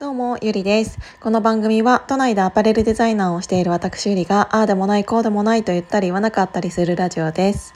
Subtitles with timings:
[0.00, 0.98] どうも、ゆりです。
[1.20, 7.74] この番組は都内でアパレルデザイナーをしている私ゆりが、ああでもないこうでもないと言ったり言わなかったりするラジオです。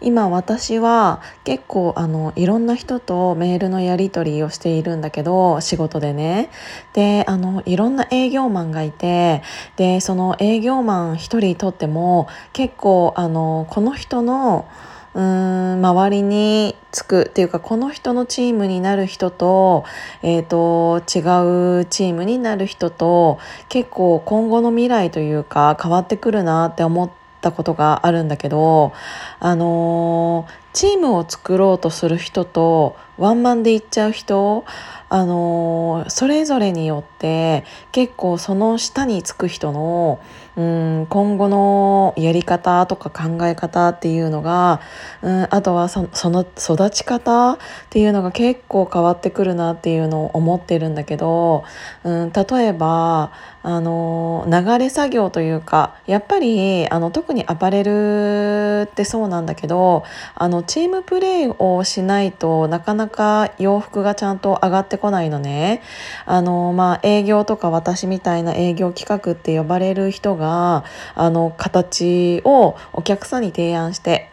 [0.00, 6.50] 今私は結構あのいろんな人とメールのやり取りをしているんだけど仕事でね
[6.92, 9.42] であのいろんな営業マンがいて
[9.76, 14.68] でその営業マン一人とっても結構あのこの人の
[15.14, 19.84] うーん周りにつくっていうかこの人のチームになる人と,、
[20.22, 28.92] えーと、違うチームになる人と結構今後の未来というか変わってくるなって思ったことがあるんだけど
[29.40, 34.64] あのー、チームを作ろうとする人とワンマンで行っちゃう人
[35.08, 40.20] あのそれぞれによって結構その下につく人の
[40.56, 44.80] うん今後のやり方とか考え方っていうのが
[45.22, 47.58] うんあとはその育ち方っ
[47.90, 51.64] ていうのが結構変わってくるなっていうのを思ってるんだけど
[52.04, 65.82] うん例えばあの流れ作業というかやっぱりあの特にアパレルってそうなんだけどあのチームプレーをしないとなかなか洋服がちゃんと上がってこないのね。
[66.26, 74.30] あのまあ、営業とか私みたいな営業企画って呼ばれる人があの形をお客さんに提案して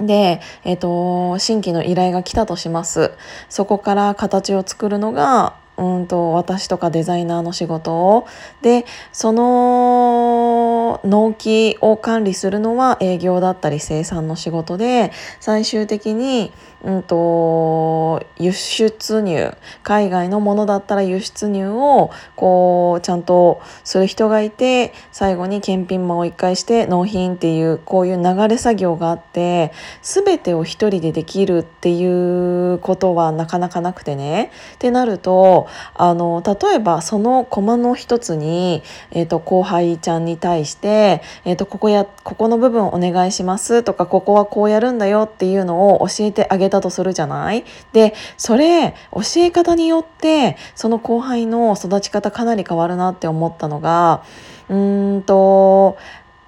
[0.00, 3.12] で、えっ、と、新規の依頼が来たとします。
[3.48, 8.26] そこから形を作るのが、うんと私とかデザイナーの仕事
[8.62, 34.52] でその納期を管理するのは営業だったり生産の仕事で最終的にうんと輸出入海外のものだったら輸出入をこうちゃんとする人がいて最後に検品もう一回して納品っていうこういう流れ作業があって全てを一人でできるっていうことはなかなかなくてね。
[34.74, 47.64] ってなるとあの例えばそのコマの一つに、えーと、後輩ちゃんに対して「えーと、ここやここの部分お願いします」とか「ここはこうやるんだよ」っていうのを教えてあげたとするじゃない？
[47.92, 54.22] でそれ教え方によってその後輩の育ち方かなり変わるなって思ったのが
[54.68, 55.96] うーんと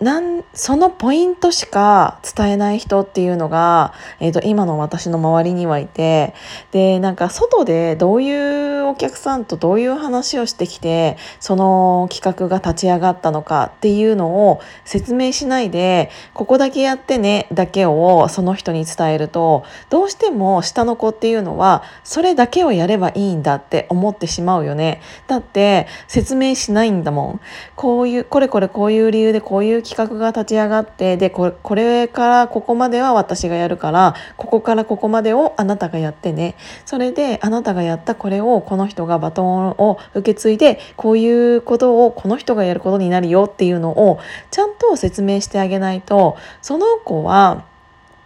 [0.01, 6.35] なんそのポイントしか伝えない人っていうのが、えーと、今の私の周りにはいて
[6.71, 25.01] でなんか外でどういうお客さんとどういう話をしてきてその企画が立ち上がったのかっていうのを説明しないでここだけやってねだけをその人に伝えるとどうしても下の子っていうのはそれだけをやればいいんだって思ってしまうよね。
[25.27, 27.41] だって説明しないんだもん。
[27.75, 36.57] こういうこれこれこういう理由でこういう企画が立ち上がってでこれこれからここまでは私がやるからここからここまでをあなたがやってね。
[36.85, 47.65] それであなたがやったこれをこの人がバトンを受け継いでこういうことをこの人がやることになるよっていうのをちゃんと説明してあげないとその子は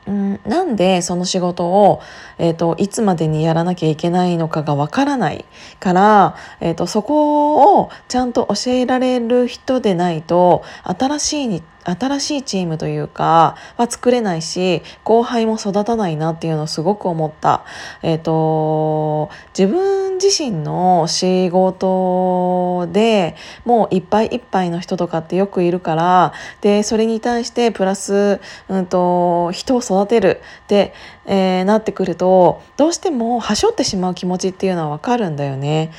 [0.06, 2.00] うん、なんでその仕事を、
[2.38, 5.44] えーと、いつまでにやらなきゃいけないのかがわからない
[5.78, 17.64] から、えーとそこをちゃんと教えられる人でないと新しい新しいチームというかは作れないし後輩も育たないなっていうのをすごく思った。
[18.02, 23.34] えっ、ー、と自分自身の仕事で
[23.64, 30.94] もういっぱいいっぱいの人とかってよくいるからでそれに対してプラス、うんと、人を育てるって、
[31.26, 35.92] えー、なってくるとどうしてもはしょってしまう気持ちっていうのはわかるんだよね。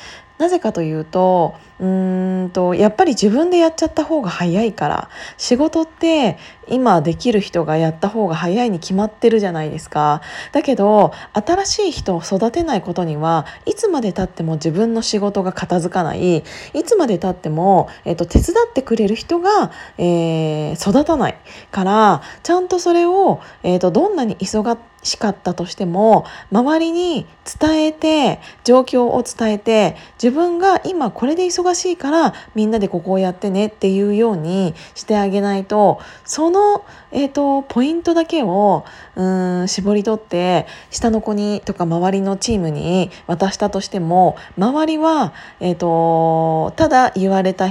[0.44, 6.38] なぜかというとうんとやっぱり自分でやっちゃった方が早いから仕事って
[6.68, 10.22] 今できる人がやった方が早いに決まってるじゃないですか。
[10.52, 16.40] だけど新しい人を育てないことにはいつまでたっても自分の仕事が片付かない。
[16.40, 16.44] い
[16.86, 21.38] つまでたっても、えーと、手伝ってくれる人が、えー、育たない
[21.72, 27.25] からちゃんとそれを、えーと、どんなに忙しかったとしても周りに
[27.59, 38.86] 伝えて状況を伝えて自分が今これで忙しいからみんなでここをやってねっていうようにしてあげないとその、えーと、ポイントだけを
[39.16, 47.69] うん絞り取って下の子にとか周りのチームに渡したとしても周りは、えーと、ただ言われた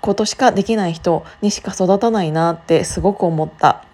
[0.00, 3.87] ことしかできない人にしか育たないなってすごく思った。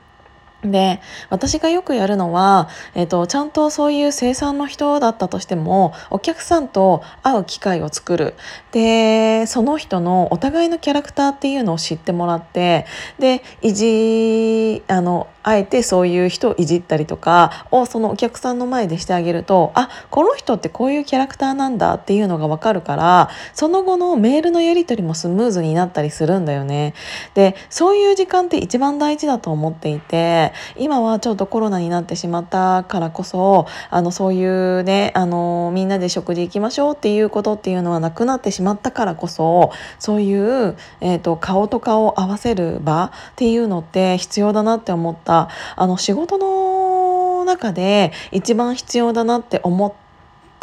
[0.64, 1.00] で
[1.30, 8.34] 私がよくやるのは、えーと、ちゃんとそういう生産の人だったとしてもお客さんと会う機会を作る
[8.72, 12.86] でその人のお互いのキャラクターっていうのを知ってもらって
[13.18, 26.94] でいじあのあえてそういう人をいじったりとかをそのお客さんの前でしてあげるとあこの人ってこういうキャラクターなんだっていうのが分かるからその後のメールのやり取りもスムーズになったりするんだよね。
[27.34, 45.48] でそういう時間って一番大事だと思っていて今はちょっとコロナになってしまったからこそあのそういうねあのみんなで食事行きましょうっていうことっていうのはなくなってしまったからこそそういう、えーと、顔と顔を合わせる場っていうのって必要だなって思った。
[45.76, 50.03] あの仕事の中で一番必要だなって思って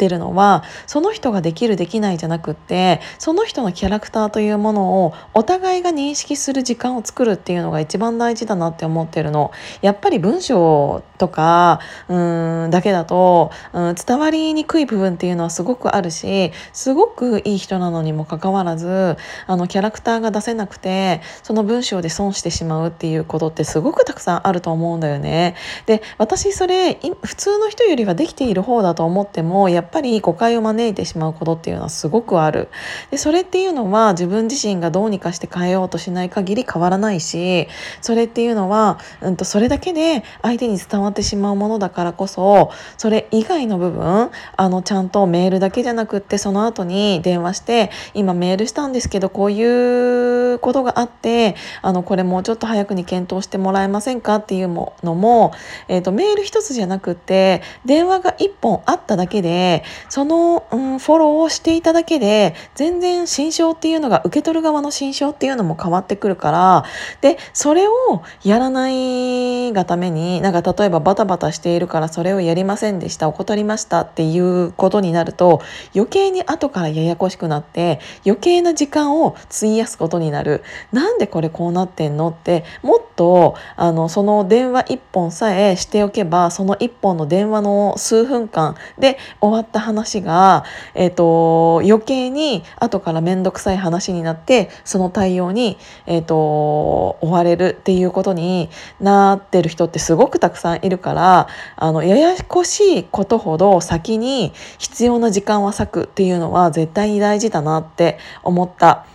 [0.02, 9.52] ってるのはその人ができるできないじゃなくってその人のキャラクターというものをお互いが認識する時間を作るっていうのが一番大事だなって思ってるの。
[9.80, 11.78] やっぱり文章とか
[12.08, 19.16] うんだけだとうん伝わりにくい部分っていうのはすごくあるしすごくいい人なのにもかかわらず
[19.46, 25.54] あのキャラクターが出せなくてその文章で損してしまうっていうことってすごくたくさんあると思うんだよね。
[25.86, 32.68] で私それ普通の人よりはできている方だと思ってもやっぱり誤解を招いてしまうことっていうのはすごくある。
[33.10, 37.68] でそれっていうのは自分自身がどうにかして変えようとしない限り変わらないし
[38.00, 55.52] それっていうのは、うんと、それだけで相手に伝わってしまうものだからこそそれ以外の部分あのちゃんとメールだけじゃなくってその後に電話して今メールしたんですけどこういうことがあってあのこれもうちょっと早くに検討してもらえませんかっていうのも、
[55.88, 66.84] えーとメール一つじゃなくって電話が1本あっただけでその、うん、フォローをしていただけで全然心象っていうのが受け取る側の心象っていうのも変わってくるから
[67.20, 75.62] でそれをやらないがためになんか例えばバタバタしているからそれをやりませんでした怠りましたっていうことになると
[75.94, 80.62] 余計に後からややこしくなって余計な時間を費やすことになる。
[80.92, 90.64] なんでこれこうなってんのってもっとあのその電話1本さえしておけばその1本の電話の数分間で終わった話が、
[90.94, 98.70] えーと、余計に後から面倒くさい話になってその対応に、えーと、追われるっていうことに
[99.00, 109.06] なってる人ってすごくたくさんいるからあのややこしいことほど先に必要な時間は割くっていうのは絶対に大事だなって思った。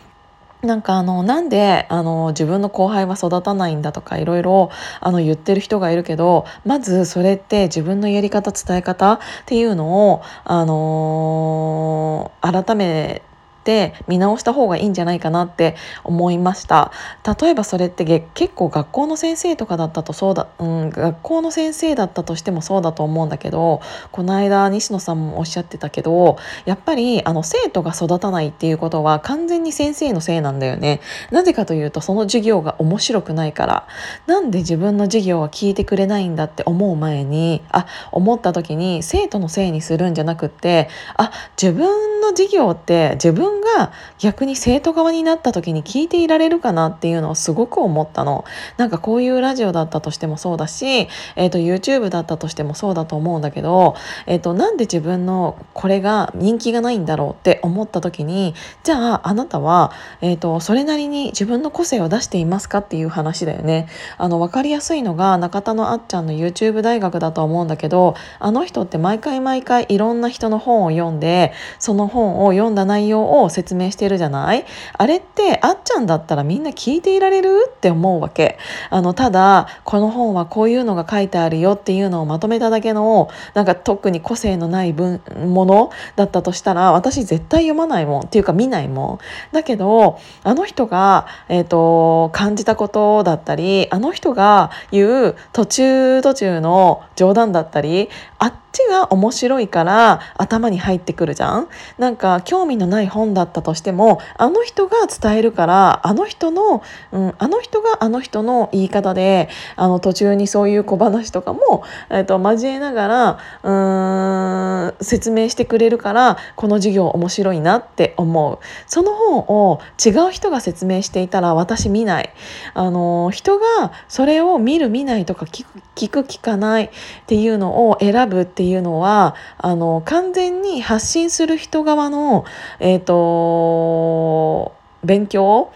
[0.68, 4.70] なんかあのなんであの自分の後輩は育たないんだとかいろいろ
[5.02, 13.24] 言ってる人がいるけどまずそれって自分のやり方伝え方っていうのをあの改め
[13.68, 15.76] て見直した方がいいんじゃないかなって
[16.06, 16.94] 思いました。
[17.42, 23.82] 例えばそれって結構学校の先生とかだったとそうだ、うん、学校の先生だったとしてもそうだと思うんだけど
[24.14, 31.02] この間西野さんもおっしゃってたけどやっぱりあの生徒が育たないっていうことは完全に先生のせいなんだよね。
[31.32, 33.88] なぜかというとその授業が面白くないから。
[34.28, 41.32] なんで自分の授業は聞いてくれないんだって思う前にあ思った時に生徒のせいにするんじゃなくってあ
[41.62, 48.46] 自分の授業って自分が逆に生徒側になった時に聞いていられるかなっていうのをすごく思ったの。
[48.78, 53.96] なんかこういうラジオだったとしてもそうだし、えー、と YouTube だったとしてもそうだと思うんだけど、
[54.26, 58.54] えー、となんで自分のこれが人気がないんだろうって思った時に
[58.84, 59.92] じゃああなたは、
[60.22, 63.88] えー、とそれなりに自分の個性を出していますかっていう話だよね。
[64.18, 74.66] あの分かりやすいのが中田のあっちゃんの YouTube 大学だと思うんだけどあの人って毎回毎回いろんな人の本を読んでその本本を読んだ内容を説明してるじゃない？
[74.98, 77.68] あれってあっちゃんだったらみんな聞いていられる？
[77.70, 78.58] って思うわけ。
[78.90, 88.22] あのただこの本はこういうのが書いてあるよっていうのをまとめただけのなんか特に個性のない分ものだったとしたら私絶対読まないもん。
[88.24, 89.20] っていうか見ないも
[89.52, 89.54] ん。
[89.54, 98.10] だけどあの人が、えーと感じたことだったりあの人が言う途中途中の冗談だったり
[98.40, 101.68] あっちが面白いから頭に入ってくるじゃん？
[101.98, 118.60] なんか興味のない本だったとしてもあの人が伝えるからあの人の、うん、あの人があの人の言い方であの途中にそういう小話とかも、えーと、交えながらうーん説明してくれるからこの授業面白いなって思う。
[118.86, 122.30] その本を違う人が説明していたら私見ない。
[122.74, 126.90] あの人がそれを見る見ないとか聞く聞く聞かないっ
[127.26, 132.46] ていうのを選ぶっていういうのはあの完全に発信する人側の、
[132.80, 135.72] えーと、勉強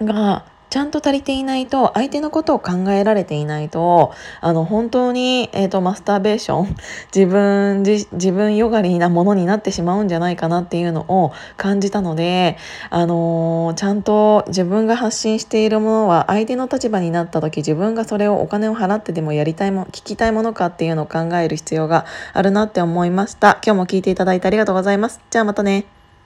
[0.00, 6.76] がちゃんと足りていないと相手のことを考えられていないとあの本当に、えーと、マスターベーション
[7.14, 12.56] 自分自分よがりなものになってしまうんじゃないかなっていうのを感じたので、
[12.90, 23.58] あのー、ちゃんと自分が発信しているものは相手の立場になった時自分がそれをお金を払ってでもやりたいも聞きたいものかっていうのを考える必要があるなって思いました。
[23.64, 25.20] 今日も聞いていただいてありがとうございます。
[25.30, 25.95] じゃあまたね。